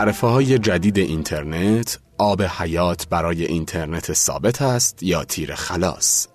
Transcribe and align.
معرفه 0.00 0.26
های 0.26 0.58
جدید 0.58 0.98
اینترنت 0.98 1.98
آب 2.18 2.42
حیات 2.42 3.08
برای 3.08 3.44
اینترنت 3.44 4.12
ثابت 4.12 4.62
است 4.62 5.02
یا 5.02 5.24
تیر 5.24 5.54
خلاص. 5.54 6.28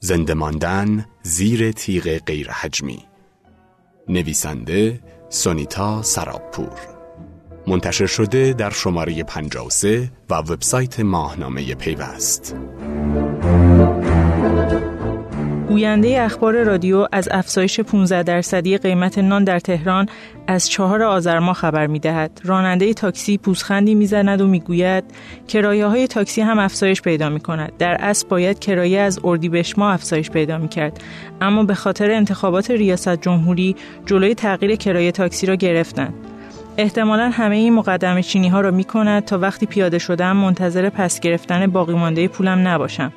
زنده 0.00 0.34
ماندن 0.34 1.06
زیر 1.22 1.72
تیغ 1.72 2.18
غیر 2.26 2.50
حجمی. 2.50 3.02
نویسنده 4.08 5.00
سونیتا 5.28 6.02
سرابپور. 6.02 6.78
منتشر 7.66 8.06
شده 8.06 8.52
در 8.52 8.70
شماره 8.70 9.22
53 9.22 10.12
و 10.30 10.34
وبسایت 10.34 11.00
ماهنامه 11.00 11.74
پیوست. 11.74 12.56
گوینده 15.68 16.22
اخبار 16.22 16.62
رادیو 16.62 17.06
از 17.12 17.28
افزایش 17.32 17.80
15 17.80 18.22
درصدی 18.22 18.78
قیمت 18.78 19.18
نان 19.18 19.44
در 19.44 19.60
تهران 19.60 20.08
از 20.46 20.68
چهار 20.68 21.02
آذر 21.02 21.38
ماه 21.38 21.54
خبر 21.54 21.86
می 21.86 21.98
دهد. 21.98 22.40
راننده 22.44 22.94
تاکسی 22.94 23.38
پوزخندی 23.38 23.94
می‌زند 23.94 24.40
و 24.40 24.46
می‌گوید 24.46 25.04
کرایه 25.48 25.86
های 25.86 26.06
تاکسی 26.06 26.40
هم 26.40 26.58
افزایش 26.58 27.02
پیدا 27.02 27.28
می 27.28 27.40
کند. 27.40 27.72
در 27.78 27.96
اصل 28.00 28.28
باید 28.28 28.58
کرایه 28.58 29.00
از 29.00 29.20
اردیبهشت 29.24 29.78
ماه 29.78 29.94
افزایش 29.94 30.30
پیدا 30.30 30.58
می 30.58 30.68
کرد. 30.68 31.00
اما 31.40 31.64
به 31.64 31.74
خاطر 31.74 32.10
انتخابات 32.10 32.70
ریاست 32.70 33.22
جمهوری 33.22 33.76
جلوی 34.06 34.34
تغییر 34.34 34.76
کرایه 34.76 35.12
تاکسی 35.12 35.46
را 35.46 35.54
گرفتند. 35.54 36.14
احتمالا 36.78 37.30
همه 37.32 37.56
این 37.56 37.74
مقدم 37.74 38.20
چینی 38.20 38.48
ها 38.48 38.60
را 38.60 38.70
می 38.70 38.84
کند 38.84 39.24
تا 39.24 39.38
وقتی 39.38 39.66
پیاده 39.66 39.98
شدم 39.98 40.36
منتظر 40.36 40.90
پس 40.90 41.20
گرفتن 41.20 41.66
باقی 41.66 41.94
مانده 41.94 42.28
پولم 42.28 42.68
نباشم. 42.68 43.12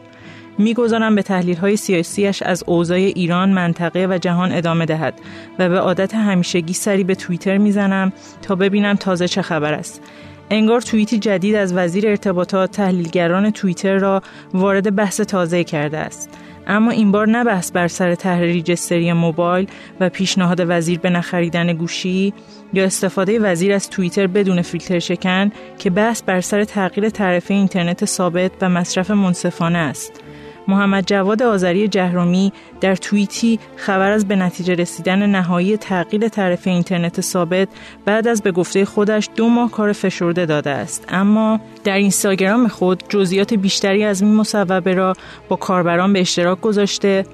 می‌گذارم 0.60 1.16
به 1.16 1.22
تحلیل 1.22 1.58
های 1.58 1.78
سیاسیش 1.78 2.42
از 2.42 2.64
اوضاع 2.68 2.98
ایران، 2.98 3.50
منطقه 3.50 4.08
و 4.10 4.18
جهان 4.18 4.52
ادامه 4.52 4.86
دهد 4.86 5.22
و 5.60 5.70
به 5.70 5.80
عادت 5.80 6.16
همیشگی 6.16 6.74
سری 6.74 7.04
به 7.04 7.16
توییتر 7.16 7.58
می‌زنم 7.58 8.14
تا 8.42 8.56
ببینم 8.56 8.96
تازه 8.96 9.28
چه 9.28 9.42
خبر 9.42 9.74
است. 9.74 10.02
انگار 10.50 10.82
توییتی 10.82 11.20
جدید 11.20 11.56
از 11.56 11.74
وزیر 11.74 12.08
ارتباطات 12.08 12.72
تحلیلگران 12.72 13.50
توییتر 13.50 13.98
را 13.98 14.22
وارد 14.54 14.96
بحث 14.96 15.22
تازه 15.22 15.64
کرده 15.64 15.98
است. 15.98 16.30
اما 16.68 16.92
این 16.92 17.12
بار 17.12 17.28
نه 17.28 17.44
بحث 17.44 17.72
بر 17.72 17.88
سر 17.88 18.16
طرح 18.16 18.40
ریجستری 18.40 19.14
موبایل 19.14 19.68
و 20.00 20.10
پیشنهاد 20.10 20.66
وزیر 20.68 21.00
به 21.00 21.10
نخریدن 21.10 21.74
گوشی 21.74 22.34
یا 22.74 22.84
استفاده 22.84 23.40
وزیر 23.40 23.74
از 23.74 23.90
توییتر 23.90 24.28
بدون 24.28 24.62
فیلتر 24.62 25.00
شکن 25.00 25.52
که 25.78 25.90
بحث 25.90 26.24
بر 26.24 26.42
سر 26.42 26.64
تغییر 26.64 27.10
تعرفه 27.10 27.54
اینترنت 27.54 28.06
ثابت 28.06 28.52
و 28.62 28.70
مصرف 28.70 29.12
منصفانه 29.12 29.78
است. 29.78 30.24
محمد 30.70 31.04
جواد 31.08 31.44
آذری 31.44 31.88
جهرومی 31.88 32.54
در 32.82 32.96
توییتی 32.96 33.60
خبر 33.76 34.12
از 34.12 34.28
به 34.28 34.36
نتیجه 34.36 34.74
رسیدن 34.76 35.30
نهایی 35.30 35.78
تغییر 35.78 36.28
تعرفه 36.28 36.70
اینترنت 36.70 37.22
ثابت 37.22 37.68
بعد 38.06 38.28
از 38.28 38.42
به 38.42 38.52
گفته 38.52 38.86
خودش 38.86 39.30
دو 39.36 39.50
ماه 39.50 39.72
کار 39.72 39.94
فشرده 39.94 40.46
داده 40.46 40.70
است. 40.70 41.06
اما 41.10 41.60
در 41.84 41.96
اینستاگرام 41.96 42.68
خود 42.68 43.04
جزئیات 43.10 43.54
بیشتری 43.54 44.04
از 44.04 44.22
این 44.22 44.36
مصوبه 44.36 44.94
را 44.94 45.14
با 45.50 45.56
کاربران 45.56 46.14
به 46.14 46.20
اشتراک 46.20 46.62
گذاشته 46.62 47.26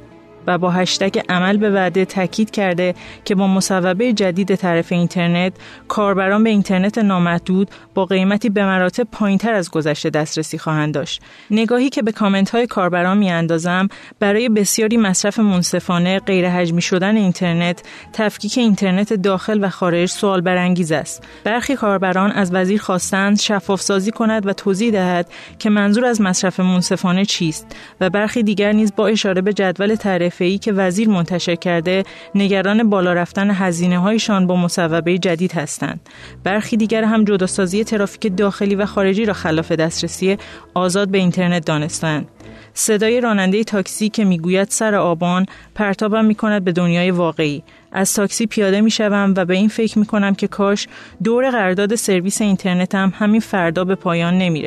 و 0.48 0.58
با 0.58 0.72
هشتگ 0.72 1.22
عمل 1.30 1.58
به 1.58 1.70
وعده 1.70 2.06
تاکید 2.06 2.52
کرده 2.52 2.96
که 3.26 3.36
با 3.36 3.48
مصوبه 3.48 4.14
جدید 4.14 4.56
طرف 4.56 4.92
اینترنت 4.92 5.54
کاربران 5.88 6.44
به 6.44 6.50
اینترنت 6.50 6.98
نامحدود 6.98 7.70
با 7.94 8.06
قیمتی 8.06 8.50
به 8.50 8.66
مراتب 8.66 9.08
پایینتر 9.12 9.54
از 9.54 9.72
گذشته 9.72 10.10
دسترسی 10.10 10.58
خواهند 10.58 10.94
داشت. 10.94 11.22
نگاهی 11.52 11.90
که 11.90 12.02
به 12.02 12.12
کامنت 12.12 12.50
های 12.50 12.68
کاربران 12.68 13.24
اندازم 13.24 13.88
برای 14.20 14.50
بسیاری 14.50 14.98
مصرف 14.98 15.40
منصفانه 15.40 16.20
غیر 16.20 16.50
حجمی 16.50 16.82
شدن 16.82 17.18
اینترنت 17.18 17.82
تفکیک 18.14 18.58
اینترنت 18.58 19.14
داخل 19.14 19.64
و 19.64 19.70
خارج 19.70 20.10
سوال 20.10 20.42
برانگیز 20.42 20.92
است. 20.92 21.24
برخی 21.44 21.76
کاربران 21.76 22.32
از 22.32 22.54
وزیر 22.54 22.82
خواستند 22.82 23.40
شفاف 23.40 23.82
سازی 23.82 24.12
کند 24.12 24.48
و 24.48 24.54
توضیح 24.54 24.92
دهد 24.92 25.28
که 25.60 25.70
منظور 25.70 26.06
از 26.06 26.22
مصرف 26.22 26.60
منصفانه 26.60 27.26
چیست 27.26 27.76
و 28.02 28.10
برخی 28.10 28.44
دیگر 28.44 28.72
نیز 28.72 28.94
با 28.96 29.08
اشاره 29.08 29.42
به 29.42 29.54
جدول 29.54 29.96
تعرفه 29.96 30.35
ای 30.44 30.58
که 30.58 30.74
وزیر 30.74 31.10
منتشر 31.10 31.56
کرده 31.56 32.04
نگران 32.36 32.90
بالا 32.90 33.14
رفتن 33.14 33.52
هزینه 33.52 34.00
هایشان 34.00 34.48
با 34.48 34.56
مصوبه 34.56 35.18
جدید 35.18 35.52
هستند. 35.52 36.10
برخی 36.44 36.78
دیگر 36.78 37.04
هم 37.04 37.26
جداسازی 37.26 37.84
ترافیک 37.84 38.38
داخلی 38.38 38.76
و 38.76 38.86
خارجی 38.86 39.26
را 39.26 39.34
خلاف 39.34 39.72
دسترسی 39.72 40.38
آزاد 40.74 41.10
به 41.10 41.18
اینترنت 41.18 41.66
دانستند. 41.66 42.28
صدای 42.74 43.22
راننده 43.22 43.64
تاکسی 43.64 44.10
که 44.10 44.26
می‌گوید 44.26 44.68
سر 44.70 44.96
آبان 44.96 45.46
پرتابم 45.76 46.26
می 46.26 46.36
کند 46.36 46.64
به 46.64 46.72
دنیای 46.72 47.12
واقعی 47.12 47.64
از 47.92 48.14
تاکسی 48.14 48.46
پیاده 48.46 48.82
می 48.82 48.92
شوم 48.92 49.34
و 49.38 49.46
به 49.46 49.54
این 49.54 49.68
فکر 49.68 50.00
می 50.00 50.06
کنم 50.06 50.36
که 50.36 50.48
کاش 50.48 50.88
دور 51.24 51.50
قرارداد 51.50 51.96
سرویس 51.96 52.42
اینترنتم 52.42 53.14
همین 53.16 53.42
فردا 53.42 53.84
به 53.84 53.96
پایان 53.96 54.38
نمی 54.38 54.62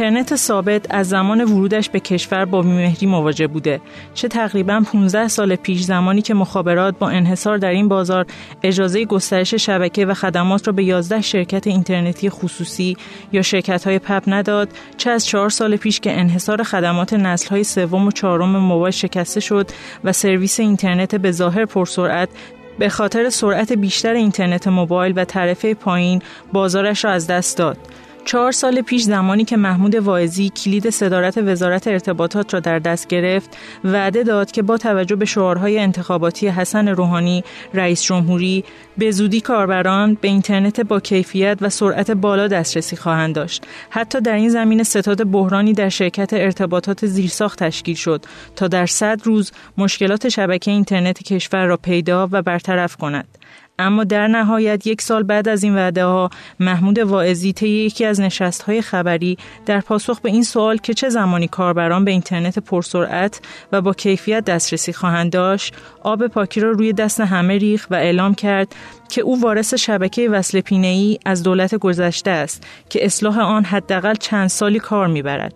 اینترنت 0.00 0.36
ثابت 0.36 0.86
از 0.90 1.08
زمان 1.08 1.44
ورودش 1.44 1.90
به 1.90 2.00
کشور 2.00 2.44
با 2.44 2.62
بیمهری 2.62 3.06
مواجه 3.06 3.46
بوده. 3.46 3.80
چه 4.14 4.28
تقریبا 4.28 4.82
15 4.92 5.28
سال 5.28 5.56
پیش 5.56 5.82
زمانی 5.82 6.22
که 6.22 6.34
مخابرات 6.34 6.98
با 6.98 7.08
انحصار 7.08 7.58
در 7.58 7.70
این 7.70 7.88
بازار 7.88 8.26
اجازه 8.62 9.04
گسترش 9.04 9.54
شبکه 9.54 10.06
و 10.06 10.14
خدمات 10.14 10.66
را 10.66 10.72
به 10.72 10.84
11 10.84 11.20
شرکت 11.20 11.66
اینترنتی 11.66 12.30
خصوصی 12.30 12.96
یا 13.32 13.42
شرکت 13.42 13.86
های 13.86 13.98
پپ 13.98 14.22
نداد 14.26 14.68
چه 14.96 15.10
از 15.10 15.26
4 15.26 15.50
سال 15.50 15.76
پیش 15.76 16.00
که 16.00 16.12
انحصار 16.20 16.62
خدمات 16.62 17.12
نسل 17.12 17.48
های 17.48 17.64
سوم 17.64 18.06
و 18.06 18.10
چهارم 18.10 18.56
موبایل 18.56 18.92
شکسته 18.92 19.40
شد 19.40 19.66
و 20.04 20.12
سرویس 20.12 20.60
اینترنت 20.60 21.14
به 21.14 21.32
ظاهر 21.32 21.64
پرسرعت 21.64 22.28
به 22.78 22.88
خاطر 22.88 23.30
سرعت 23.30 23.72
بیشتر 23.72 24.12
اینترنت 24.12 24.68
موبایل 24.68 25.12
و 25.16 25.24
تعرفه 25.24 25.74
پایین 25.74 26.22
بازارش 26.52 27.04
را 27.04 27.10
از 27.10 27.26
دست 27.26 27.58
داد. 27.58 27.78
چهار 28.30 28.52
سال 28.52 28.82
پیش 28.82 29.02
زمانی 29.02 29.44
که 29.44 29.56
محمود 29.56 29.94
واعظی 29.94 30.48
کلید 30.48 30.90
صدارت 30.90 31.38
وزارت 31.38 31.88
ارتباطات 31.88 32.54
را 32.54 32.60
در 32.60 32.78
دست 32.78 33.08
گرفت 33.08 33.56
وعده 33.84 34.22
داد 34.22 34.50
که 34.50 34.62
با 34.62 34.76
توجه 34.78 35.16
به 35.16 35.24
شعارهای 35.24 35.78
انتخاباتی 35.78 36.48
حسن 36.48 36.88
روحانی 36.88 37.44
رئیس 37.74 38.02
جمهوری 38.02 38.64
به 38.98 39.10
زودی 39.10 39.40
کاربران 39.40 40.18
به 40.20 40.28
اینترنت 40.28 40.80
با 40.80 41.00
کیفیت 41.00 41.58
و 41.60 41.68
سرعت 41.68 42.10
بالا 42.10 42.48
دسترسی 42.48 42.96
خواهند 42.96 43.34
داشت. 43.34 43.66
حتی 43.90 44.20
در 44.20 44.34
این 44.34 44.48
زمینه 44.48 44.82
ستاد 44.82 45.30
بحرانی 45.30 45.72
در 45.72 45.88
شرکت 45.88 46.32
ارتباطات 46.32 47.06
زیرساخت 47.06 47.62
تشکیل 47.62 47.96
شد 47.96 48.24
تا 48.56 48.68
در 48.68 48.86
صد 48.86 49.20
روز 49.24 49.52
مشکلات 49.78 50.28
شبکه 50.28 50.70
اینترنت 50.70 51.22
کشور 51.22 51.66
را 51.66 51.76
پیدا 51.76 52.28
و 52.32 52.42
برطرف 52.42 52.96
کند. 52.96 53.39
اما 53.80 54.04
در 54.04 54.26
نهایت 54.26 54.86
یک 54.86 55.02
سال 55.02 55.22
بعد 55.22 55.48
از 55.48 55.62
این 55.62 55.74
وعده 55.74 56.04
ها 56.04 56.30
محمود 56.60 56.98
واعظی 56.98 57.52
طی 57.52 57.68
یکی 57.68 58.04
از 58.04 58.20
نشست 58.20 58.62
های 58.62 58.82
خبری 58.82 59.38
در 59.66 59.80
پاسخ 59.80 60.20
به 60.20 60.30
این 60.30 60.42
سوال 60.42 60.76
که 60.76 60.94
چه 60.94 61.08
زمانی 61.08 61.48
کاربران 61.48 62.04
به 62.04 62.10
اینترنت 62.10 62.58
پرسرعت 62.58 63.40
و 63.72 63.80
با 63.80 63.92
کیفیت 63.92 64.44
دسترسی 64.44 64.92
خواهند 64.92 65.32
داشت 65.32 65.74
آب 66.02 66.26
پاکی 66.26 66.60
را 66.60 66.70
روی 66.70 66.92
دست 66.92 67.20
همه 67.20 67.58
ریخ 67.58 67.86
و 67.90 67.94
اعلام 67.94 68.34
کرد 68.34 68.74
که 69.08 69.20
او 69.20 69.40
وارث 69.40 69.74
شبکه 69.74 70.28
وصل 70.28 70.62
ای 70.70 71.18
از 71.24 71.42
دولت 71.42 71.74
گذشته 71.74 72.30
است 72.30 72.66
که 72.88 73.04
اصلاح 73.04 73.38
آن 73.38 73.64
حداقل 73.64 74.14
چند 74.14 74.48
سالی 74.48 74.78
کار 74.78 75.06
می‌برد. 75.06 75.54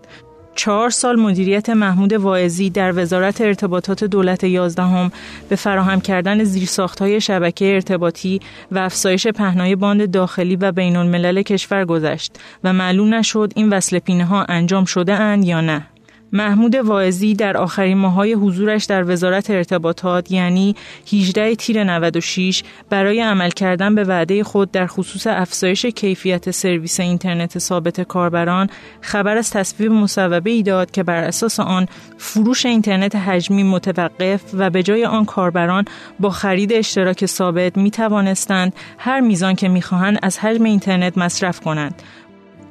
چهار 0.54 0.91
سال 0.91 1.21
مدیریت 1.21 1.71
محمود 1.71 2.12
واعظی 2.12 2.71
در 2.71 2.98
وزارت 2.98 3.41
ارتباطات 3.41 4.04
دولت 4.04 4.45
یازدهم 4.45 5.12
به 5.48 5.56
فراهم 5.56 6.01
کردن 6.01 6.45
زیرساختهای 6.45 7.21
شبکه 7.21 7.74
ارتباطی 7.74 8.41
و 8.72 8.78
افزایش 8.78 9.27
پهنای 9.27 9.77
باند 9.77 10.10
داخلی 10.10 10.56
و 10.56 10.72
بین 10.72 10.97
الملل 10.97 11.42
کشور 11.42 11.84
گذشت 11.84 12.39
و 12.65 12.72
معلوم 12.72 13.15
نشد 13.15 13.53
این 13.56 13.68
وصل 13.68 13.98
پینه 13.98 14.24
ها 14.24 14.45
انجام 14.45 14.84
شده 14.84 15.15
اند 15.15 15.45
یا 15.45 15.60
نه. 15.60 15.93
محمود 16.34 16.75
واعظی 16.75 17.34
در 17.34 17.57
آخرین 17.57 17.98
ماهای 17.98 18.33
حضورش 18.33 18.84
در 18.84 19.10
وزارت 19.10 19.51
ارتباطات 19.51 20.31
یعنی 20.31 20.77
18 21.13 21.54
تیر 21.54 21.84
96 21.84 22.63
برای 22.91 23.21
عمل 23.21 23.51
کردن 23.51 23.95
به 23.95 24.04
وعده 24.04 24.45
خود 24.45 24.71
در 24.71 24.86
خصوص 24.86 25.27
افزایش 25.27 25.86
کیفیت 25.86 26.51
سرویس 26.51 27.01
اینترنت 27.01 27.59
ثابت 27.59 28.01
کاربران 28.01 28.71
خبر 29.01 29.36
از 29.36 29.51
تصویب 29.51 29.92
مصوبه 29.92 30.51
ای 30.51 30.63
داد 30.63 30.91
که 30.91 31.03
بر 31.03 31.22
اساس 31.25 31.60
آن 31.60 31.86
فروش 32.19 32.66
اینترنت 32.66 33.16
حجمی 33.16 33.63
متوقف 33.63 34.42
و 34.54 34.71
به 34.71 34.83
جای 34.83 35.04
آن 35.04 35.25
کاربران 35.25 35.84
با 36.21 36.30
خرید 36.30 36.72
اشتراک 36.72 37.27
ثابت 37.27 37.77
می 37.77 37.91
توانستند 37.91 38.72
هر 38.98 39.21
میزان 39.21 39.54
که 39.54 39.69
می‌خواهند 39.69 40.19
از 40.22 40.39
حجم 40.39 40.65
اینترنت 40.65 41.19
مصرف 41.19 41.60
کنند. 41.60 42.03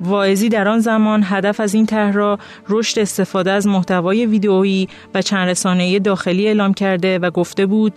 واعظی 0.02 0.50
در 0.50 0.68
آن 0.68 0.80
زمان 0.80 1.24
هدف 1.26 1.60
از 1.60 1.74
این 1.74 1.86
طرح 1.86 2.14
را 2.14 2.40
رشد 2.70 3.00
استفاده 3.00 3.52
از 3.52 3.68
محتوای 3.68 4.26
ویدئویی 4.26 4.90
و 5.14 5.22
چند 5.22 5.50
رسانه‌ای 5.50 6.00
داخلی 6.00 6.48
اعلام 6.48 6.74
کرده 6.74 7.20
و 7.20 7.30
گفته 7.30 7.66
بود 7.66 7.94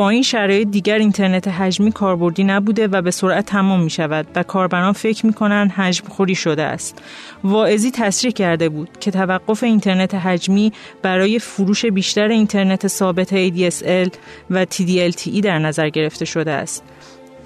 با 0.00 0.10
این 0.10 0.22
شرایط 0.22 0.68
دیگر 0.68 0.98
اینترنت 0.98 1.48
حجمی 1.48 1.92
کاربردی 1.92 2.44
نبوده 2.44 2.86
و 2.86 3.02
به 3.02 3.10
سرعت 3.10 3.46
تمام 3.46 3.82
می 3.82 3.90
شود 3.90 4.26
و 4.34 4.42
کاربران 4.42 4.92
فکر 4.92 5.26
می 5.26 5.32
کنند 5.32 5.70
حجم 5.70 6.08
خوری 6.08 6.34
شده 6.34 6.62
است. 6.62 7.02
واعظی 7.44 7.90
تصریح 7.90 8.32
کرده 8.32 8.68
بود 8.68 8.88
که 9.00 9.10
توقف 9.10 9.62
اینترنت 9.62 10.14
حجمی 10.14 10.72
برای 11.02 11.38
فروش 11.38 11.86
بیشتر 11.86 12.28
اینترنت 12.28 12.86
ثابت 12.86 13.48
ADSL 13.48 14.10
و 14.50 14.64
TDLTE 14.64 15.40
در 15.42 15.58
نظر 15.58 15.88
گرفته 15.88 16.24
شده 16.24 16.50
است. 16.50 16.84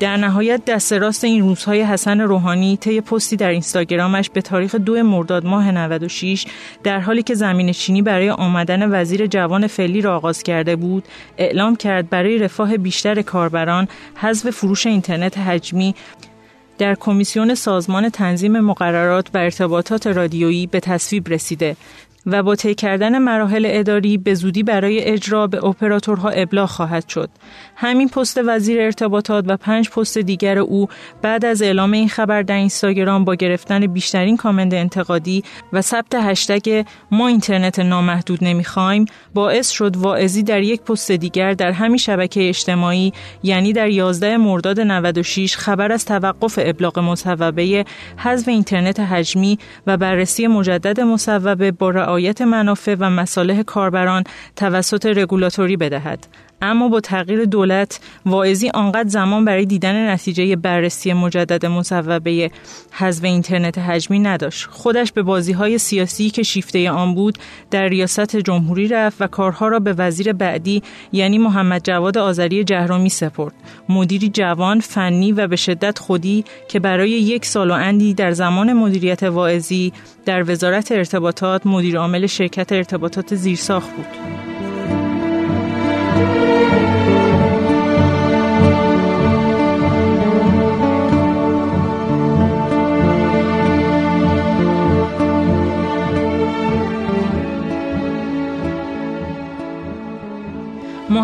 در 0.00 0.16
نهایت 0.16 0.64
دست 0.64 0.92
راست 0.92 1.24
این 1.24 1.42
روزهای 1.42 1.82
حسن 1.82 2.20
روحانی 2.20 2.76
طی 2.76 3.00
پستی 3.00 3.36
در 3.36 3.48
اینستاگرامش 3.48 4.30
به 4.30 4.42
تاریخ 4.42 4.74
دو 4.74 5.02
مرداد 5.02 5.46
ماه 5.46 5.70
96 5.70 6.46
در 6.82 7.00
حالی 7.00 7.22
که 7.22 7.34
زمین 7.34 7.72
چینی 7.72 8.02
برای 8.02 8.30
آمدن 8.30 9.00
وزیر 9.00 9.26
جوان 9.26 9.66
فعلی 9.66 10.00
را 10.00 10.16
آغاز 10.16 10.42
کرده 10.42 10.76
بود 10.76 11.04
اعلام 11.38 11.76
کرد 11.76 12.10
برای 12.10 12.38
رفاه 12.38 12.76
بیشتر 12.76 13.22
کاربران 13.22 13.88
حذف 14.14 14.50
فروش 14.50 14.86
اینترنت 14.86 15.38
حجمی 15.38 15.94
در 16.78 16.94
کمیسیون 16.94 17.54
سازمان 17.54 18.08
تنظیم 18.08 18.60
مقررات 18.60 19.26
و 19.34 19.38
ارتباطات 19.38 20.06
رادیویی 20.06 20.66
به 20.66 20.80
تصویب 20.80 21.28
رسیده. 21.28 21.76
و 22.26 22.42
با 22.42 22.54
طی 22.54 22.74
کردن 22.74 23.18
مراحل 23.18 23.66
اداری 23.70 24.18
به 24.18 24.34
زودی 24.34 24.62
برای 24.62 25.04
اجرا 25.04 25.46
به 25.46 25.64
اپراتورها 25.64 26.28
ابلاغ 26.28 26.68
خواهد 26.68 27.08
شد. 27.08 27.30
همین 27.76 28.08
پست 28.08 28.40
وزیر 28.46 28.80
ارتباطات 28.80 29.44
و 29.48 29.56
پنج 29.56 29.90
پست 29.90 30.18
دیگر 30.18 30.58
او 30.58 30.88
بعد 31.22 31.44
از 31.44 31.62
اعلام 31.62 31.92
این 31.92 32.08
خبر 32.08 32.42
در 32.42 32.54
اینستاگرام 32.54 33.24
با 33.24 33.34
گرفتن 33.34 33.86
بیشترین 33.86 34.36
کامنت 34.36 34.74
انتقادی 34.74 35.44
و 35.72 35.82
ثبت 35.82 36.14
هشتگ 36.14 36.84
ما 37.10 37.28
اینترنت 37.28 37.78
نامحدود 37.78 38.44
نمی‌خوایم 38.44 39.04
باعث 39.34 39.70
شد 39.70 39.96
واعظی 39.96 40.42
در 40.42 40.62
یک 40.62 40.82
پست 40.82 41.12
دیگر 41.12 41.52
در 41.52 41.72
همین 41.72 41.96
شبکه 41.96 42.48
اجتماعی 42.48 43.12
یعنی 43.42 43.72
در 43.72 43.88
11 43.88 44.36
مرداد 44.36 44.80
96 44.80 45.56
خبر 45.56 45.92
از 45.92 46.04
توقف 46.04 46.58
ابلاغ 46.62 46.98
مصوبه 46.98 47.84
حذف 48.16 48.48
اینترنت 48.48 49.00
حجمی 49.00 49.58
و 49.86 49.96
بررسی 49.96 50.46
مجدد 50.46 51.00
مصوبه 51.00 51.70
با 51.70 51.90
رعایت 52.14 52.42
منافع 52.42 52.96
و 52.98 53.10
مصالح 53.10 53.62
کاربران 53.62 54.24
توسط 54.56 55.06
رگولاتوری 55.06 55.76
بدهد. 55.76 56.26
اما 56.64 56.88
با 56.88 57.00
تغییر 57.00 57.44
دولت 57.44 58.00
واعظی 58.26 58.68
آنقدر 58.68 59.08
زمان 59.08 59.44
برای 59.44 59.66
دیدن 59.66 60.10
نتیجه 60.10 60.56
بررسی 60.56 61.12
مجدد 61.12 61.66
مصوبه 61.66 62.50
حذف 62.90 63.24
اینترنت 63.24 63.78
حجمی 63.78 64.18
نداشت. 64.18 64.66
خودش 64.70 65.12
به 65.12 65.22
بازی 65.22 65.52
های 65.52 65.78
سیاسی 65.78 66.30
که 66.30 66.42
شیفته 66.42 66.90
آن 66.90 67.14
بود 67.14 67.38
در 67.70 67.88
ریاست 67.88 68.36
جمهوری 68.36 68.88
رفت 68.88 69.22
و 69.22 69.26
کارها 69.26 69.68
را 69.68 69.78
به 69.78 69.92
وزیر 69.92 70.32
بعدی 70.32 70.82
یعنی 71.12 71.38
محمد 71.38 71.84
جواد 71.84 72.18
آذری 72.18 72.64
جهرومی 72.64 73.08
سپرد. 73.08 73.52
مدیری 73.88 74.28
جوان 74.28 74.80
فنی 74.80 75.32
و 75.32 75.46
به 75.46 75.56
شدت 75.56 75.98
خودی 75.98 76.44
که 76.68 76.80
برای 76.80 77.10
یک 77.10 77.46
سال 77.46 77.70
و 77.70 77.74
اندی 77.74 78.14
در 78.14 78.30
زمان 78.32 78.72
مدیریت 78.72 79.22
واعظی 79.22 79.92
در 80.24 80.50
وزارت 80.50 80.92
ارتباطات 80.92 81.66
مدیر 81.66 81.98
عامل 81.98 82.26
شرکت 82.26 82.72
ارتباطات 82.72 83.34
زیرساخت 83.34 83.90
بود. 83.90 84.06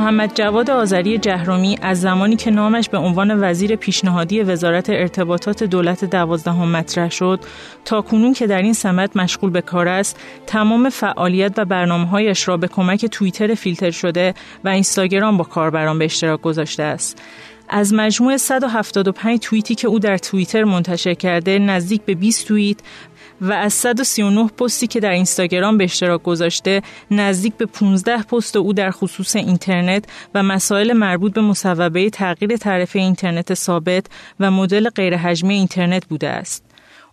محمد 0.00 0.34
جواد 0.34 0.70
آذری 0.70 1.18
جهرومی 1.18 1.78
از 1.82 2.00
زمانی 2.00 2.36
که 2.36 2.50
نامش 2.50 2.88
به 2.88 2.98
عنوان 2.98 3.44
وزیر 3.44 3.76
پیشنهادی 3.76 4.42
وزارت 4.42 4.90
ارتباطات 4.90 5.64
دولت 5.64 6.04
دوازدهم 6.04 6.68
مطرح 6.68 7.10
شد 7.10 7.40
تا 7.84 8.02
کنون 8.02 8.32
که 8.32 8.46
در 8.46 8.62
این 8.62 8.72
سمت 8.72 9.16
مشغول 9.16 9.50
به 9.50 9.60
کار 9.60 9.88
است 9.88 10.20
تمام 10.46 10.88
فعالیت 10.88 11.52
و 11.56 11.64
برنامه‌هایش 11.64 12.48
را 12.48 12.56
به 12.56 12.68
کمک 12.68 13.06
توییتر 13.06 13.54
فیلتر 13.54 13.90
شده 13.90 14.34
و 14.64 14.68
اینستاگرام 14.68 15.36
با 15.36 15.44
کاربران 15.44 15.98
به 15.98 16.04
اشتراک 16.04 16.40
گذاشته 16.40 16.82
است. 16.82 17.22
از 17.72 17.94
مجموع 17.94 18.36
175 18.36 19.38
توییتی 19.38 19.74
که 19.74 19.88
او 19.88 19.98
در 19.98 20.18
توییتر 20.18 20.64
منتشر 20.64 21.14
کرده 21.14 21.58
نزدیک 21.58 22.02
به 22.02 22.14
20 22.14 22.48
توییت 22.48 22.78
و 23.40 23.52
از 23.52 23.72
139 23.72 24.46
پستی 24.46 24.86
که 24.86 25.00
در 25.00 25.10
اینستاگرام 25.10 25.78
به 25.78 25.84
اشتراک 25.84 26.22
گذاشته 26.22 26.82
نزدیک 27.10 27.54
به 27.54 27.66
15 27.66 28.22
پست 28.22 28.56
او 28.56 28.72
در 28.72 28.90
خصوص 28.90 29.36
اینترنت 29.36 30.04
و 30.34 30.42
مسائل 30.42 30.92
مربوط 30.92 31.32
به 31.32 31.40
مصوبه 31.40 32.10
تغییر 32.10 32.56
تعرفه 32.56 32.98
اینترنت 32.98 33.54
ثابت 33.54 34.06
و 34.40 34.50
مدل 34.50 34.88
غیرحجمی 34.88 35.54
اینترنت 35.54 36.06
بوده 36.06 36.28
است. 36.28 36.64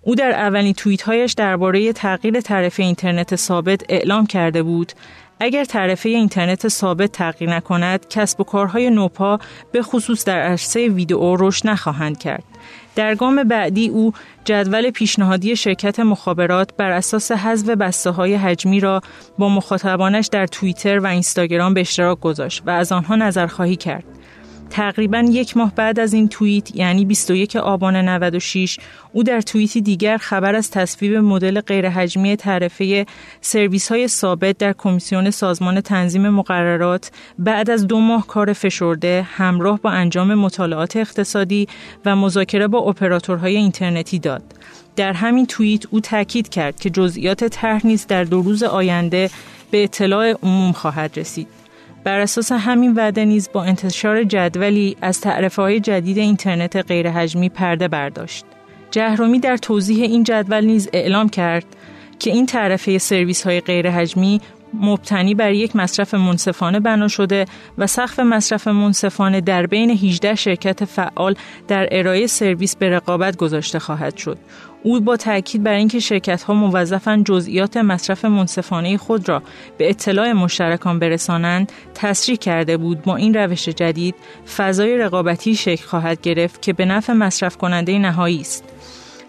او 0.02 0.16
در 0.16 0.32
اولین 0.32 0.74
توییت 0.74 1.02
هایش 1.02 1.34
درباره 1.34 1.94
تغییر 1.94 2.42
تعرفه 2.42 2.84
اینترنت 2.84 3.36
ثابت 3.36 3.82
اعلام 3.90 4.26
کرده 4.26 4.64
بود 4.64 4.92
اگر 5.40 5.64
تعرفه 5.64 6.10
اینترنت 6.10 6.68
ثابت 6.68 7.12
تغییر 7.12 7.50
نکند 7.50 8.08
کسب 8.10 8.42
و 8.42 8.44
کارهای 8.44 8.90
نوپا 8.90 9.40
به 9.72 9.82
خصوص 9.82 10.26
در 10.26 10.40
عرصه 10.40 10.88
ویدئو 10.88 11.36
رشد 11.40 11.68
نخواهند 11.68 12.18
کرد 12.18 12.44
در 12.96 13.16
گام 13.16 13.44
بعدی 13.44 13.90
او 13.90 14.14
جدول 14.46 14.92
پیشنهادی 14.92 15.56
شرکت 15.56 16.00
مخابرات 16.00 16.70
بر 16.78 16.92
اساس 16.92 17.32
حذف 17.32 17.70
بسته 17.70 18.10
های 18.10 18.36
حجمی 18.36 18.80
را 18.80 19.02
با 19.38 19.50
مخاطبانش 19.50 20.28
در 20.28 20.48
توییتر 20.48 21.00
و 21.00 21.06
اینستاگرام 21.06 21.74
به 21.74 21.82
اشتراک 21.82 22.20
گذاشت 22.20 22.64
و 22.66 22.70
از 22.70 22.92
آنها 22.92 23.16
نظرخواهی 23.16 23.76
کرد. 23.76 24.17
تقریبا 24.70 25.20
یک 25.20 25.58
ماه 25.58 25.76
بعد 25.76 26.00
از 26.00 26.14
این 26.14 26.28
توییت 26.28 26.76
یعنی 26.76 27.06
21 27.06 27.56
آبان 27.56 27.96
96 27.96 28.80
او 29.14 29.24
در 29.24 29.42
توییتی 29.42 29.82
دیگر 29.82 30.18
خبر 30.18 30.56
از 30.56 30.72
تصویب 30.72 31.16
مدل 31.16 31.62
غیرحجمی 31.62 32.36
تعرفه 32.36 33.06
سرویس 33.42 33.92
های 33.92 34.08
ثابت 34.08 34.58
در 34.58 34.74
کمیسیون 34.74 35.32
سازمان 35.32 35.82
تنظیم 35.82 36.30
مقررات 36.30 37.12
بعد 37.40 37.70
از 37.70 37.88
دو 37.88 38.00
ماه 38.00 38.28
کار 38.28 38.54
فشرده 38.54 39.28
همراه 39.32 39.80
با 39.80 39.90
انجام 39.90 40.36
مطالعات 40.36 40.98
اقتصادی 40.98 41.68
و 42.06 42.16
مذاکره 42.16 42.68
با 42.68 42.80
اپراتورهای 42.80 43.56
اینترنتی 43.56 44.20
داد. 44.20 44.44
در 44.96 45.14
همین 45.14 45.46
توییت 45.46 45.86
او 45.90 46.00
تاکید 46.00 46.50
کرد 46.50 46.80
که 46.80 46.90
جزئیات 46.90 47.44
طرح 47.44 47.86
نیز 47.86 48.08
در 48.08 48.24
دو 48.24 48.42
روز 48.42 48.64
آینده 48.64 49.30
به 49.72 49.84
اطلاع 49.84 50.32
عموم 50.44 50.72
خواهد 50.72 51.20
رسید. 51.20 51.57
بر 52.08 52.20
اساس 52.20 52.52
همین 52.52 52.94
وعده 52.94 53.26
نیز 53.26 53.50
با 53.54 53.64
انتشار 53.64 54.24
جدولی 54.24 54.98
از 55.02 55.22
تعرفه 55.22 55.62
های 55.62 55.80
جدید 55.80 56.18
اینترنت 56.18 56.76
غیرحجمی 56.76 57.50
پرده 57.50 57.88
برداشت. 57.88 58.46
جهرومی 58.92 59.40
در 59.40 59.58
توضیح 59.58 60.04
این 60.04 60.24
جدول 60.24 60.66
نیز 60.66 60.90
اعلام 60.94 61.30
کرد 61.30 61.66
که 62.20 62.32
این 62.32 62.46
تعرفه 62.46 62.98
سرویس 62.98 63.44
های 63.44 63.62
غیرحجمی 63.62 64.42
مبتنی 64.82 65.36
بر 65.36 65.52
یک 65.52 65.76
مصرف 65.76 66.14
منصفانه 66.14 66.80
بنا 66.80 67.08
شده 67.08 67.46
و 67.78 67.88
سقف 67.88 68.20
مصرف 68.20 68.68
منصفانه 68.68 69.42
در 69.42 69.66
بین 69.66 69.90
18 69.90 70.36
شرکت 70.36 70.86
فعال 70.86 71.36
در 71.68 71.88
ارائه 71.92 72.28
سرویس 72.28 72.76
به 72.76 72.90
رقابت 72.90 73.38
گذاشته 73.38 73.80
خواهد 73.80 74.18
شد. 74.18 74.38
او 74.84 75.00
با 75.00 75.18
تاکید 75.18 75.64
بر 75.64 75.74
اینکه 75.74 76.00
شرکت 76.00 76.44
ها 76.44 76.86
جزئیات 77.26 77.78
مصرف 77.78 78.26
منصفانه 78.26 78.98
خود 78.98 79.30
را 79.30 79.44
به 79.78 79.90
اطلاع 79.90 80.32
مشترکان 80.32 81.00
برسانند 81.00 81.72
تصریح 81.94 82.38
کرده 82.38 82.78
بود 82.78 83.02
با 83.02 83.16
این 83.16 83.34
روش 83.34 83.70
جدید 83.70 84.16
فضای 84.58 84.98
رقابتی 84.98 85.56
شکل 85.56 85.86
خواهد 85.86 86.22
گرفت 86.22 86.62
که 86.62 86.74
به 86.74 86.86
نفع 86.86 87.14
مصرف 87.14 87.58
کننده 87.58 88.00
نهایی 88.00 88.42
است 88.42 88.77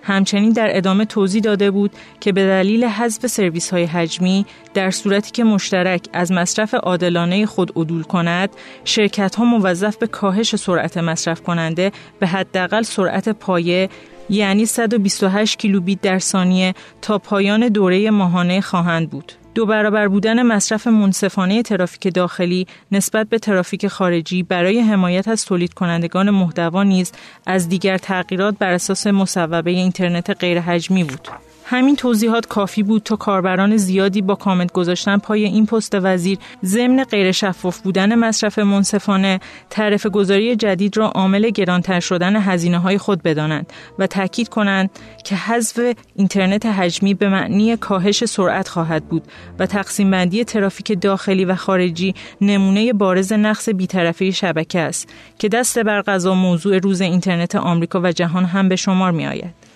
همچنین 0.08 0.52
در 0.52 0.76
ادامه 0.76 1.04
توضیح 1.04 1.42
داده 1.42 1.70
بود 1.70 1.90
که 2.20 2.32
به 2.32 2.46
دلیل 2.46 2.84
حذف 2.84 3.26
سرویس 3.26 3.70
های 3.70 3.84
حجمی 3.84 4.46
در 4.74 4.90
صورتی 4.90 5.30
که 5.30 5.44
مشترک 5.44 6.06
از 6.12 6.32
مصرف 6.32 6.74
عادلانه 6.74 7.46
خود 7.46 7.72
عدول 7.76 8.02
کند 8.02 8.50
شرکت 8.84 9.34
ها 9.34 9.44
موظف 9.44 9.96
به 9.96 10.06
کاهش 10.06 10.56
سرعت 10.56 10.96
مصرف 10.96 11.42
کننده 11.42 11.92
به 12.18 12.26
حداقل 12.26 12.82
سرعت 12.82 13.28
پایه 13.28 13.88
یعنی 14.30 14.66
128 14.66 15.58
کیلوبیت 15.58 16.00
در 16.00 16.18
ثانیه 16.18 16.74
تا 17.02 17.18
پایان 17.18 17.68
دوره 17.68 18.10
ماهانه 18.10 18.60
خواهند 18.60 19.10
بود. 19.10 19.32
دو 19.54 19.66
برابر 19.66 20.08
بودن 20.08 20.42
مصرف 20.42 20.86
منصفانه 20.86 21.62
ترافیک 21.62 22.14
داخلی 22.14 22.66
نسبت 22.92 23.28
به 23.28 23.38
ترافیک 23.38 23.86
خارجی 23.86 24.42
برای 24.42 24.80
حمایت 24.80 25.28
از 25.28 25.44
تولید 25.44 25.74
کنندگان 25.74 26.30
محتوا 26.30 26.82
نیز 26.82 27.12
از 27.46 27.68
دیگر 27.68 27.98
تغییرات 27.98 28.58
بر 28.58 28.72
اساس 28.72 29.06
مصوبه 29.06 29.70
اینترنت 29.70 30.30
غیرحجمی 30.30 31.04
بود. 31.04 31.28
همین 31.70 31.96
توضیحات 31.96 32.46
کافی 32.46 32.82
بود 32.82 33.02
تا 33.02 33.16
کاربران 33.16 33.76
زیادی 33.76 34.22
با 34.22 34.34
کامنت 34.34 34.72
گذاشتن 34.72 35.18
پای 35.18 35.44
این 35.44 35.66
پست 35.66 35.94
وزیر 35.94 36.38
ضمن 36.64 37.04
غیر 37.04 37.32
شفاف 37.32 37.78
بودن 37.78 38.14
مصرف 38.14 38.58
منصفانه 38.58 39.40
تعرف 39.70 40.06
گذاری 40.06 40.56
جدید 40.56 40.96
را 40.96 41.08
عامل 41.08 41.50
گرانتر 41.50 42.00
شدن 42.00 42.36
هزینه 42.36 42.78
های 42.78 42.98
خود 42.98 43.22
بدانند 43.22 43.72
و 43.98 44.06
تاکید 44.06 44.48
کنند 44.48 44.90
که 45.24 45.36
حذف 45.36 45.94
اینترنت 46.14 46.66
حجمی 46.66 47.14
به 47.14 47.28
معنی 47.28 47.76
کاهش 47.76 48.24
سرعت 48.24 48.68
خواهد 48.68 49.04
بود 49.04 49.22
و 49.58 49.66
تقسیم 49.66 50.10
بندی 50.10 50.44
ترافیک 50.44 51.00
داخلی 51.00 51.44
و 51.44 51.54
خارجی 51.54 52.14
نمونه 52.40 52.92
بارز 52.92 53.32
نقص 53.32 53.68
بیطرفی 53.68 54.32
شبکه 54.32 54.80
است 54.80 55.08
که 55.38 55.48
دست 55.48 55.78
بر 55.78 56.00
قضا 56.00 56.34
موضوع 56.34 56.78
روز 56.78 57.00
اینترنت 57.00 57.56
آمریکا 57.56 58.00
و 58.00 58.12
جهان 58.12 58.44
هم 58.44 58.68
به 58.68 58.76
شمار 58.76 59.10
می 59.10 59.26
آید. 59.26 59.67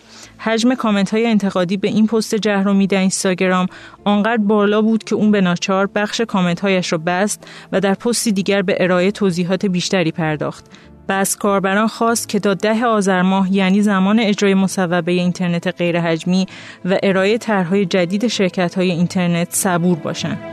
حجم 0.44 0.74
کامنت 0.74 1.10
های 1.10 1.26
انتقادی 1.26 1.76
به 1.76 1.88
این 1.88 2.06
پست 2.06 2.34
جهرومی 2.34 2.86
در 2.86 2.98
اینستاگرام 2.98 3.66
آنقدر 4.04 4.42
بالا 4.42 4.82
بود 4.82 5.04
که 5.04 5.14
اون 5.14 5.30
به 5.30 5.40
ناچار 5.40 5.86
بخش 5.86 6.20
کامنت 6.20 6.60
هایش 6.60 6.92
را 6.92 6.98
بست 6.98 7.46
و 7.72 7.80
در 7.80 7.94
پستی 7.94 8.32
دیگر 8.32 8.62
به 8.62 8.76
ارائه 8.80 9.10
توضیحات 9.10 9.66
بیشتری 9.66 10.12
پرداخت 10.12 10.64
از 11.12 11.36
کاربران 11.36 11.86
خواست 11.86 12.28
که 12.28 12.40
تا 12.40 12.54
ده 12.54 12.84
آذر 12.84 13.22
ماه 13.22 13.54
یعنی 13.54 13.82
زمان 13.82 14.18
اجرای 14.18 14.54
مصوبه 14.54 15.12
اینترنت 15.12 15.66
غیرحجمی 15.66 16.46
و 16.84 16.98
ارائه 17.02 17.38
طرحهای 17.38 17.86
جدید 17.86 18.26
شرکت 18.26 18.74
های 18.74 18.90
اینترنت 18.90 19.48
صبور 19.50 19.98
باشند. 19.98 20.51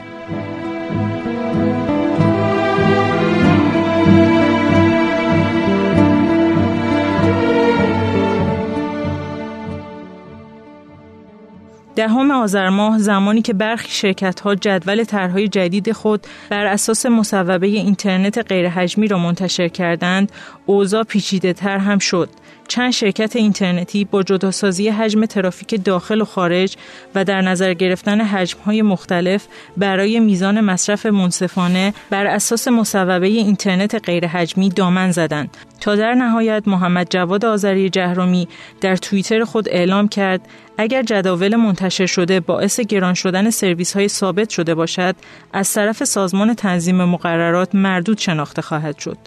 دهم 12.00 12.32
آذر 12.32 12.70
ماه 12.70 13.00
زمانی 13.00 13.42
که 13.42 13.54
برخی 13.54 13.92
شرکت 13.92 14.40
ها 14.40 14.56
جدول 14.56 15.04
طرحهای 15.04 15.48
جدید 15.48 15.92
خود 15.92 16.28
بر 16.50 16.66
اساس 16.66 17.06
مصوبه 17.06 17.68
اینترنت 17.68 18.38
غیرحجمی 18.38 19.08
را 19.08 19.20
منتشر 19.20 19.68
کردند، 19.68 20.32
اوضاع 20.66 21.04
پیچیده 21.04 21.54
تر 21.54 21.78
هم 21.78 22.00
شد. 22.00 22.30
چند 22.68 22.92
شرکت 22.92 23.36
اینترنتی 23.36 24.06
با 24.06 24.24
جداسازی 24.24 24.90
حجم 24.90 25.26
ترافیک 25.26 25.86
داخل 25.86 26.22
و 26.22 26.26
خارج 26.26 26.78
و 27.16 27.26
در 27.26 27.42
نظر 27.42 27.74
گرفتن 27.74 28.22
حجمهای 28.22 28.82
مختلف 28.82 29.48
برای 29.78 30.20
میزان 30.20 30.62
مصرف 30.62 31.06
منصفانه 31.06 31.94
بر 32.10 32.28
اساس 32.28 32.68
مصوبه 32.68 33.28
اینترنت 33.28 34.06
غیرحجمی 34.06 34.70
دامن 34.70 35.12
زدند 35.12 35.58
تا 35.82 35.96
در 35.96 36.14
نهایت 36.14 36.64
محمد 36.68 37.08
جواد 37.10 37.46
آذری 37.46 37.90
جهرومی 37.90 38.48
در 38.82 38.96
توییتر 38.96 39.44
خود 39.44 39.70
اعلام 39.70 40.08
کرد 40.08 40.42
اگر 40.82 41.04
جداول 41.04 41.56
منتشر 41.56 42.06
شده 42.06 42.40
باعث 42.40 42.80
گران 42.80 43.14
شدن 43.14 43.50
سرویس 43.50 43.94
های 43.94 44.08
ثابت 44.08 44.50
شده 44.50 44.76
باشد 44.76 45.16
از 45.54 45.74
طرف 45.74 46.04
سازمان 46.04 46.54
تنظیم 46.54 47.04
مقررات 47.04 47.76
مردود 47.76 48.18
شناخته 48.18 48.62
خواهد 48.62 49.00
شد. 49.00 49.18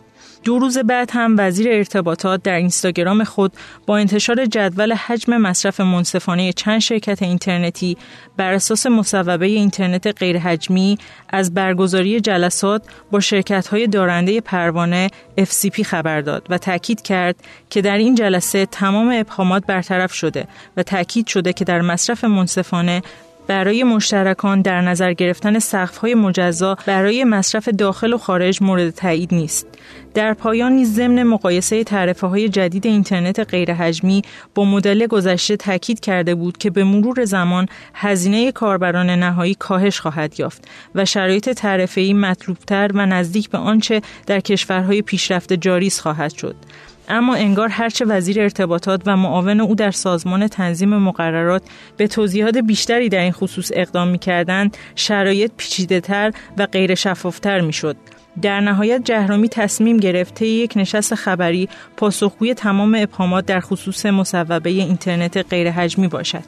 دو 0.45 0.59
روز 0.59 0.79
بعد 0.79 1.11
هم 1.13 1.35
وزیر 1.39 1.69
ارتباطات 1.71 2.43
در 2.43 2.57
اینستاگرام 2.57 3.25
خود 3.25 3.53
با 3.87 3.97
انتشار 3.97 4.47
جدول 4.47 4.93
حجم 4.93 5.37
مصرف 5.37 5.81
منصفانه 5.81 6.53
چند 6.53 6.79
شرکت 6.79 7.23
اینترنتی 7.23 7.97
بر 8.37 8.53
اساس 8.53 8.87
مصوبه 8.87 9.47
اینترنت 9.47 10.07
غیرحجمی 10.07 10.99
از 11.29 11.55
برگزاری 11.55 12.21
جلسات 12.21 12.83
با 13.11 13.21
شرکت 13.21 13.67
های 13.67 13.87
دارنده 13.87 14.41
پروانه 14.41 15.11
FCP 15.41 15.83
خبر 15.83 16.21
داد 16.21 16.47
و 16.51 16.59
تاکید 16.59 17.03
کرد 17.03 17.37
که 17.71 17.83
در 17.83 17.99
این 17.99 18.15
جلسه 18.15 18.67
تمام 18.67 19.13
ابهامات 19.15 19.67
برطرف 19.67 20.13
شده 20.15 20.49
و 20.77 20.83
تاکید 20.83 21.27
شده 21.27 21.53
که 21.53 21.65
در 21.65 21.81
مصرف 21.81 22.25
منصفانه 22.25 23.03
برای 23.47 23.85
مشترکان 23.85 24.63
در 24.63 24.81
نظر 24.81 25.13
گرفتن 25.13 25.59
های 26.03 26.15
مجزا 26.15 26.77
برای 26.87 27.25
مصرف 27.25 27.69
داخل 27.69 28.13
و 28.13 28.19
خارج 28.19 28.63
مورد 28.63 28.91
تایید 28.91 29.35
نیست. 29.35 29.67
در 30.15 30.35
پایان 30.35 30.73
نیز 30.73 30.95
ضمن 30.95 31.23
مقایسه 31.23 31.85
تعرفه 31.85 32.27
های 32.27 32.49
جدید 32.49 32.87
اینترنت 32.87 33.41
غیرحجمی 33.41 34.23
با 34.55 34.65
مدل 34.65 35.07
گذشته 35.07 35.57
تاکید 35.57 36.01
کرده 36.01 36.35
بود 36.35 36.59
که 36.59 36.71
به 36.71 36.85
مرور 36.85 37.25
زمان 37.25 37.67
هزینه 37.95 38.53
کاربران 38.53 39.11
نهایی 39.11 39.55
کاهش 39.55 40.01
خواهد 40.01 40.41
یافت 40.41 40.69
و 40.95 41.05
شرایط 41.05 41.49
تعرفه‌ای 41.49 42.13
مطلوبتر 42.13 42.91
و 42.95 43.07
نزدیک 43.07 43.51
به 43.51 43.59
آنچه 43.59 44.01
در 44.27 44.41
کشورهای 44.41 45.03
پیشرفته 45.03 45.57
جاری 45.57 45.91
خواهد 45.91 46.35
شد. 46.35 46.57
اما 47.09 47.35
انگار 47.35 47.69
هرچه 47.69 48.05
وزیر 48.05 48.41
ارتباطات 48.41 49.03
و 49.07 49.17
معاون 49.17 49.61
او 49.61 49.75
در 49.75 49.91
سازمان 49.91 50.49
تنظیم 50.49 50.97
مقررات 50.97 51.63
به 51.97 52.07
توضیحات 52.07 52.59
بیشتری 52.59 53.09
در 53.09 53.19
این 53.19 53.33
خصوص 53.33 53.71
اقدام 53.75 54.09
می 54.09 54.19
کردند 54.19 54.77
شرایط 54.95 55.53
پیچیده 55.57 56.01
تر 56.01 56.33
و 56.59 56.67
غیر 56.67 56.95
شفافتر 56.95 57.61
می 57.61 57.73
شد. 57.73 57.97
در 58.43 58.61
نهایت 58.61 59.05
جهرومی 59.05 59.49
تصمیم 59.49 59.97
گرفت 59.97 60.43
یک 60.43 60.73
نشست 60.77 61.15
خبری 61.15 61.69
پاسخگوی 61.97 62.55
تمام 62.55 62.97
ابهامات 62.99 63.47
در 63.47 63.61
خصوص 63.61 64.07
مصوبه 64.07 64.71
اینترنت 64.71 65.37
غیرحجمی 65.51 66.09
باشد. 66.09 66.45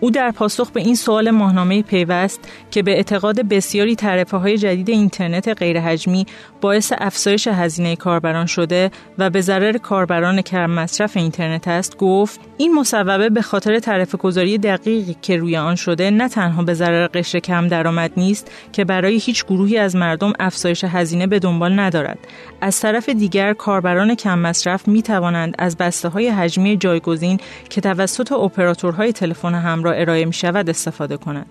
او 0.00 0.10
در 0.10 0.30
پاسخ 0.30 0.70
به 0.70 0.80
این 0.80 0.94
سوال 0.94 1.30
ماهنامه 1.30 1.82
پیوست 1.82 2.40
که 2.70 2.82
به 2.82 2.90
اعتقاد 2.90 3.40
بسیاری 3.40 3.96
تعرفه 3.96 4.36
های 4.36 4.58
جدید 4.58 4.90
اینترنت 4.90 5.48
غیرحجمی 5.48 6.26
باعث 6.60 6.92
افزایش 6.98 7.48
هزینه 7.48 7.96
کاربران 7.96 8.46
شده 8.46 8.90
و 9.18 9.30
به 9.30 9.40
ضرر 9.40 9.78
کاربران 9.78 10.42
کم 10.42 10.70
مصرف 10.70 11.16
اینترنت 11.16 11.68
است 11.68 11.96
گفت 11.96 12.40
این 12.58 12.74
مصوبه 12.74 13.30
به 13.30 13.42
خاطر 13.42 13.78
تعرفه 13.78 14.18
گذاری 14.18 14.58
دقیقی 14.58 15.16
که 15.22 15.36
روی 15.36 15.56
آن 15.56 15.74
شده 15.74 16.10
نه 16.10 16.28
تنها 16.28 16.62
به 16.62 16.74
ضرر 16.74 17.06
قشر 17.06 17.38
کم 17.38 17.68
درآمد 17.68 18.12
نیست 18.16 18.50
که 18.72 18.84
برای 18.84 19.16
هیچ 19.16 19.44
گروهی 19.44 19.78
از 19.78 19.96
مردم 19.96 20.32
افزایش 20.38 20.84
هزینه 20.84 21.26
به 21.26 21.38
دنبال 21.38 21.80
ندارد. 21.80 22.18
از 22.60 22.80
طرف 22.80 23.08
دیگر 23.08 23.52
کاربران 23.52 24.14
کم 24.14 24.38
مصرف 24.38 24.88
می 24.88 25.02
توانند 25.02 25.54
از 25.58 25.76
بسته 25.76 26.08
های 26.08 26.28
حجمی 26.28 26.76
جایگزین 26.76 27.40
که 27.70 27.80
توسط 27.80 28.32
اپراتورهای 28.32 29.12
تلفن 29.12 29.54
همراه 29.54 29.87
ارائه 29.94 30.24
می 30.24 30.32
شود 30.32 30.70
استفاده 30.70 31.16
کنند. 31.16 31.46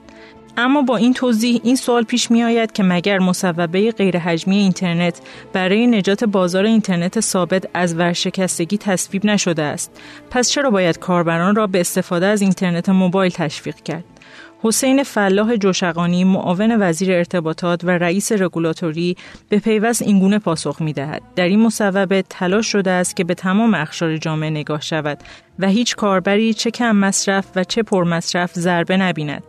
اما 0.57 0.81
با 0.81 0.97
این 0.97 1.13
توضیح 1.13 1.61
این 1.63 1.75
سوال 1.75 2.03
پیش 2.03 2.31
می 2.31 2.43
آید 2.43 2.71
که 2.71 2.83
مگر 2.83 3.19
مصوبه 3.19 3.91
غیرحجمی 3.91 4.57
اینترنت 4.57 5.21
برای 5.53 5.87
نجات 5.87 6.23
بازار 6.23 6.65
اینترنت 6.65 7.19
ثابت 7.19 7.65
از 7.73 7.95
ورشکستگی 7.95 8.77
تصویب 8.77 9.25
نشده 9.25 9.63
است؟ 9.63 10.01
پس 10.29 10.49
چرا 10.49 10.69
باید 10.69 10.99
کاربران 10.99 11.55
را 11.55 11.67
به 11.67 11.79
استفاده 11.79 12.25
از 12.25 12.41
اینترنت 12.41 12.89
موبایل 12.89 13.31
تشویق 13.31 13.75
کرد؟ 13.75 14.03
حسین 14.63 15.03
فلاح 15.03 15.55
جوشقانی 15.55 16.23
معاون 16.23 16.77
وزیر 16.81 17.11
ارتباطات 17.11 17.83
و 17.83 17.89
رئیس 17.89 18.31
رگولاتوری 18.31 19.17
به 19.49 19.59
پیوست 19.59 20.01
اینگونه 20.01 20.39
پاسخ 20.39 20.81
می 20.81 20.93
دهد. 20.93 21.21
در 21.35 21.47
این 21.47 21.59
مصوبه 21.59 22.23
تلاش 22.29 22.67
شده 22.67 22.91
است 22.91 23.15
که 23.15 23.23
به 23.23 23.33
تمام 23.33 23.73
اخشار 23.73 24.17
جامعه 24.17 24.49
نگاه 24.49 24.81
شود 24.81 25.19
و 25.59 25.67
هیچ 25.67 25.95
کاربری 25.95 26.53
چه 26.53 26.71
کم 26.71 26.95
مصرف 26.95 27.45
و 27.55 27.63
چه 27.63 27.83
پر 27.83 28.03
مصرف 28.03 28.53
ضربه 28.53 28.97
نبیند. 28.97 29.43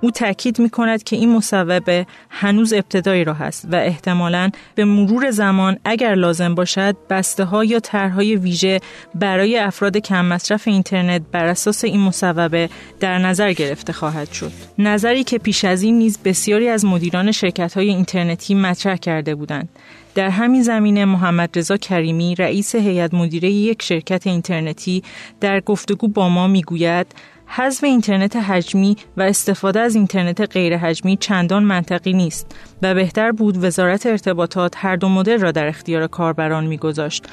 او 0.00 0.10
تاکید 0.10 0.58
می 0.58 0.70
کند 0.70 1.02
که 1.02 1.16
این 1.16 1.32
مصوبه 1.32 2.06
هنوز 2.30 2.72
ابتدایی 2.72 3.24
راه 3.24 3.42
است 3.42 3.68
و 3.72 3.76
احتمالاً 3.76 4.50
به 4.74 4.84
مرور 4.84 5.30
زمان 5.30 5.78
اگر 5.84 6.14
لازم 6.14 6.54
باشد 6.54 6.96
بسته 7.10 7.44
ها 7.44 7.64
یا 7.64 7.80
طرحهای 7.80 8.36
ویژه 8.36 8.80
برای 9.14 9.58
افراد 9.58 9.96
کم 9.96 10.24
مصرف 10.24 10.68
اینترنت 10.68 11.22
بر 11.32 11.46
اساس 11.46 11.84
این 11.84 12.00
مصوبه 12.00 12.68
در 13.00 13.18
نظر 13.18 13.52
گرفته 13.52 13.92
خواهد 13.92 14.32
شد. 14.32 14.52
نظری 14.78 15.24
که 15.24 15.38
پیش 15.38 15.64
از 15.64 15.82
این 15.82 15.98
نیز 15.98 16.18
بسیاری 16.24 16.68
از 16.68 16.84
مدیران 16.84 17.32
شرکت 17.32 17.74
های 17.74 17.88
اینترنتی 17.88 18.54
مطرح 18.54 18.96
کرده 18.96 19.34
بودند. 19.34 19.68
در 20.14 20.28
همین 20.30 20.62
زمینه 20.62 21.04
محمد 21.04 21.58
رضا 21.58 21.76
کریمی 21.76 22.34
رئیس 22.34 22.74
هیئت 22.74 23.14
مدیره 23.14 23.50
یک 23.50 23.82
شرکت 23.82 24.26
اینترنتی 24.26 25.02
در 25.40 25.60
گفتگو 25.60 26.08
با 26.08 26.28
ما 26.28 26.46
می‌گوید 26.48 27.06
حذف 27.46 27.84
اینترنت 27.84 28.36
حجمی 28.36 28.96
و 29.16 29.22
استفاده 29.22 29.80
از 29.80 29.94
اینترنت 29.94 30.40
غیر 30.40 30.76
حجمی 30.76 31.16
چندان 31.16 31.64
منطقی 31.64 32.12
نیست 32.12 32.56
و 32.82 32.94
بهتر 32.94 33.32
بود 33.32 33.64
وزارت 33.64 34.06
ارتباطات 34.06 34.74
هر 34.76 34.96
دو 34.96 35.08
مدل 35.08 35.40
را 35.40 35.52
در 35.52 35.66
اختیار 35.66 36.06
کاربران 36.06 36.66
میگذاشت. 36.66 37.26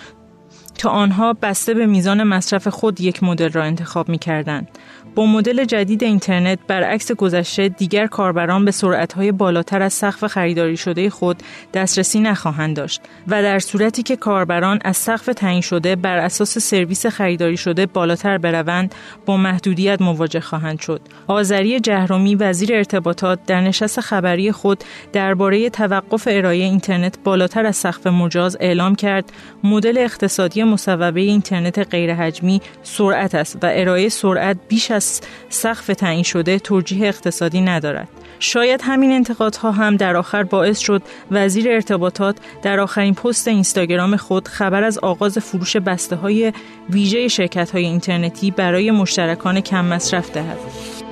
تا 0.83 0.89
آنها 0.89 1.33
بسته 1.33 1.73
به 1.73 1.85
میزان 1.85 2.23
مصرف 2.23 2.67
خود 2.67 3.01
یک 3.01 3.23
مدل 3.23 3.49
را 3.49 3.63
انتخاب 3.63 4.09
می 4.09 4.17
کردن. 4.17 4.67
با 5.15 5.25
مدل 5.25 5.65
جدید 5.65 6.03
اینترنت 6.03 6.59
برعکس 6.67 7.11
گذشته 7.11 7.69
دیگر 7.69 8.07
کاربران 8.07 8.65
به 8.65 8.71
سرعتهای 8.71 9.31
بالاتر 9.31 9.81
از 9.81 9.93
سقف 9.93 10.25
خریداری 10.25 10.77
شده 10.77 11.09
خود 11.09 11.43
دسترسی 11.73 12.19
نخواهند 12.19 12.75
داشت 12.75 13.01
و 13.27 13.41
در 13.41 13.59
صورتی 13.59 14.03
که 14.03 14.15
کاربران 14.15 14.79
از 14.83 14.97
سقف 14.97 15.25
تعیین 15.25 15.61
شده 15.61 15.95
بر 15.95 16.17
اساس 16.17 16.57
سرویس 16.57 17.05
خریداری 17.05 17.57
شده 17.57 17.85
بالاتر 17.85 18.37
بروند 18.37 18.95
با 19.25 19.37
محدودیت 19.37 20.01
مواجه 20.01 20.39
خواهند 20.39 20.79
شد. 20.79 21.01
آذری 21.27 21.79
جهرومی 21.79 22.35
وزیر 22.35 22.73
ارتباطات 22.73 23.39
در 23.47 23.61
نشست 23.61 23.99
خبری 23.99 24.51
خود 24.51 24.83
درباره 25.13 25.69
توقف 25.69 26.27
ارائه 26.31 26.63
اینترنت 26.63 27.17
بالاتر 27.23 27.65
از 27.65 27.75
سقف 27.75 28.07
مجاز 28.07 28.57
اعلام 28.59 28.95
کرد 28.95 29.31
مدل 29.63 29.97
اقتصادی 29.97 30.63
مصوبه 30.73 31.21
اینترنت 31.21 31.79
غیرحجمی 31.79 32.61
سرعت 32.83 33.35
است 33.35 33.57
و 33.61 33.71
ارائه 33.73 34.09
سرعت 34.09 34.57
بیش 34.67 34.91
از 34.91 35.21
سقف 35.49 35.87
تعیین 35.87 36.23
شده 36.23 36.59
توجیه 36.59 37.07
اقتصادی 37.07 37.61
ندارد. 37.61 38.07
شاید 38.39 38.81
همین 38.83 39.11
انتقادها 39.11 39.71
هم 39.71 39.97
در 39.97 40.15
آخر 40.15 40.43
باعث 40.43 40.79
شد 40.79 41.01
وزیر 41.31 41.69
ارتباطات 41.69 42.37
در 42.61 42.79
آخرین 42.79 43.13
پست 43.13 43.47
اینستاگرام 43.47 44.15
خود 44.15 44.47
خبر 44.47 44.83
از 44.83 44.97
آغاز 44.97 45.37
فروش 45.37 45.77
بسته 45.77 46.15
های 46.15 46.53
ویژه 46.89 47.27
شرکت 47.27 47.71
های 47.71 47.85
اینترنتی 47.85 48.51
برای 48.51 48.91
مشترکان 48.91 49.61
کم 49.61 49.85
مصرف 49.85 50.31
دهد. 50.31 51.02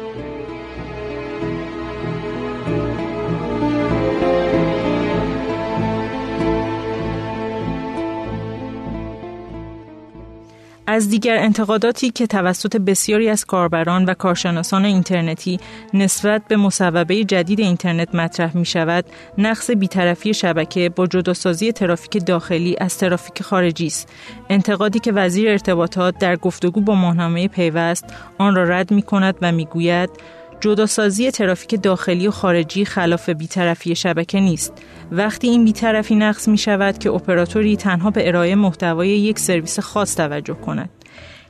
از 10.91 11.09
دیگر 11.09 11.37
انتقاداتی 11.37 12.09
که 12.09 12.27
توسط 12.27 12.77
بسیاری 12.77 13.29
از 13.29 13.45
کاربران 13.45 14.05
و 14.05 14.13
کارشناسان 14.13 14.85
اینترنتی 14.85 15.59
نسبت 15.93 16.41
به 16.47 16.57
مصوبه 16.57 17.23
جدید 17.23 17.59
اینترنت 17.59 18.15
مطرح 18.15 18.57
می 18.57 18.65
شود، 18.65 19.05
نقص 19.37 19.71
بیطرفی 19.71 20.33
شبکه 20.33 20.89
با 20.89 21.07
جداسازی 21.07 21.71
ترافیک 21.71 22.25
داخلی 22.25 22.75
از 22.79 22.97
ترافیک 22.97 23.43
خارجی 23.43 23.87
است. 23.87 24.09
انتقادی 24.49 24.99
که 24.99 25.11
وزیر 25.11 25.49
ارتباطات 25.49 26.17
در 26.17 26.35
گفتگو 26.35 26.81
با 26.81 26.95
ماهنامه 26.95 27.47
پیوست 27.47 28.05
آن 28.37 28.55
را 28.55 28.63
رد 28.63 28.91
می 28.91 29.01
کند 29.01 29.35
و 29.41 29.51
می 29.51 29.65
گوید 29.65 30.09
جداسازی 30.61 31.31
ترافیک 31.31 31.83
داخلی 31.83 32.27
و 32.27 32.31
خارجی 32.31 32.85
خلاف 32.85 33.29
بیطرفی 33.29 33.95
شبکه 33.95 34.39
نیست. 34.39 34.73
وقتی 35.11 35.47
این 35.47 35.63
بیطرفی 35.63 36.15
نقص 36.15 36.47
می 36.47 36.57
شود 36.57 36.97
که 36.97 37.11
اپراتوری 37.11 37.77
تنها 37.77 38.09
به 38.11 38.27
ارائه 38.27 38.55
محتوای 38.55 39.09
یک 39.09 39.39
سرویس 39.39 39.79
خاص 39.79 40.15
توجه 40.15 40.53
کند. 40.53 40.89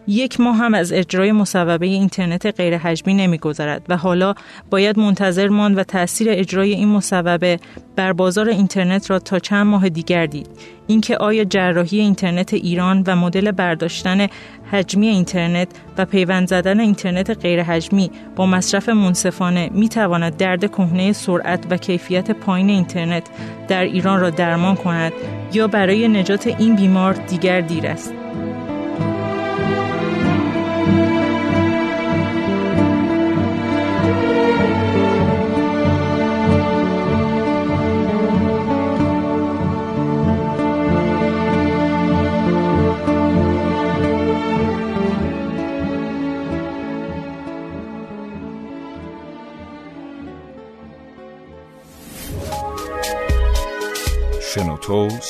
یک 0.08 0.40
ماه 0.40 0.58
هم 0.58 0.74
از 0.74 0.92
اجرای 0.92 1.32
مصوبه 1.32 1.86
اینترنت 1.86 2.46
غیر 2.46 2.78
حجمی 2.78 3.14
نمیگذرد 3.14 3.86
و 3.90 3.98
حالا 3.98 4.34
باید 4.70 5.00
منتظر 5.00 5.48
ماند 5.48 5.78
و 5.78 5.84
تاثیر 5.84 6.28
اجرای 6.32 6.74
این 6.74 6.88
مصوبه 6.88 7.60
بر 7.96 8.14
بازار 8.14 8.50
اینترنت 8.50 9.10
را 9.10 9.20
تا 9.20 9.40
چند 9.40 9.68
ماه 9.68 9.90
دیگر 9.90 10.26
دید. 10.26 10.50
اینکه 10.88 11.18
آیا 11.18 11.44
جراحی 11.44 12.00
اینترنت 12.00 12.54
ایران 12.54 13.04
و 13.08 13.16
مدل 13.16 13.52
برداشتن 13.52 14.28
حجمی 14.72 15.08
اینترنت 15.08 15.68
و 15.98 16.06
پیوند 16.06 16.48
زدن 16.48 16.80
اینترنت 16.80 17.30
غیر 17.30 17.64
حجمی 17.64 18.12
با 18.36 18.46
مصرف 18.46 18.90
منصفانه 18.90 19.70
می 19.74 19.90
تواند 19.90 20.38
درد 20.38 20.72
کهنه 20.72 21.14
سرعت 21.14 21.66
و 21.70 21.78
کیفیت 21.78 22.32
پایین 22.32 22.70
اینترنت 22.70 23.24
در 23.68 23.84
ایران 23.84 24.20
را 24.20 24.30
درمان 24.30 24.76
کند 24.76 25.14
یا 25.54 25.68
برای 25.68 26.08
نجات 26.08 26.48
این 26.48 26.76
بیمار 26.76 27.14
دیگر 27.14 27.62
دیر 27.62 27.88
است؟ 27.88 28.21